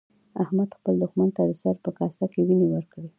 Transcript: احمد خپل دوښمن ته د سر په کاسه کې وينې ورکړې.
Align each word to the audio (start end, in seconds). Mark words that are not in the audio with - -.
احمد 0.43 0.69
خپل 0.77 0.93
دوښمن 1.01 1.29
ته 1.35 1.41
د 1.49 1.51
سر 1.61 1.75
په 1.85 1.91
کاسه 1.97 2.25
کې 2.31 2.41
وينې 2.47 2.67
ورکړې. 2.69 3.07